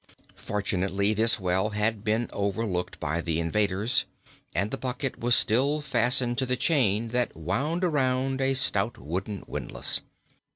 Fortunately, 0.33 1.13
this 1.13 1.39
well 1.39 1.69
had 1.77 2.03
been 2.03 2.27
overlooked 2.33 2.99
by 2.99 3.21
the 3.21 3.39
invaders 3.39 4.05
and 4.55 4.71
the 4.71 4.77
bucket 4.79 5.19
was 5.19 5.35
still 5.35 5.79
fastened 5.79 6.39
to 6.39 6.47
the 6.47 6.57
chain 6.57 7.09
that 7.09 7.37
wound 7.37 7.83
around 7.83 8.41
a 8.41 8.55
stout 8.55 8.97
wooden 8.97 9.43
windlass. 9.45 10.01